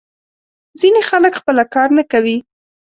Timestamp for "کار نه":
1.73-2.03